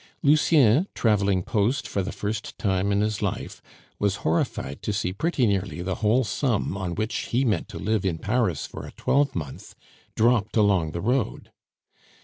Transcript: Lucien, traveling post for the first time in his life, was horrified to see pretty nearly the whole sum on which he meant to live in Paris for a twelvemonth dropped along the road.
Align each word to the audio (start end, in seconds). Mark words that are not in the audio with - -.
Lucien, 0.23 0.87
traveling 0.95 1.43
post 1.43 1.87
for 1.87 2.01
the 2.01 2.11
first 2.11 2.57
time 2.57 2.91
in 2.91 3.01
his 3.01 3.21
life, 3.21 3.61
was 3.99 4.15
horrified 4.25 4.81
to 4.81 4.91
see 4.91 5.13
pretty 5.13 5.45
nearly 5.45 5.83
the 5.83 5.93
whole 6.01 6.23
sum 6.23 6.75
on 6.75 6.95
which 6.95 7.15
he 7.29 7.45
meant 7.45 7.67
to 7.69 7.77
live 7.77 8.03
in 8.03 8.17
Paris 8.17 8.65
for 8.65 8.83
a 8.87 8.91
twelvemonth 8.93 9.75
dropped 10.15 10.57
along 10.57 10.89
the 10.89 11.01
road. 11.01 11.51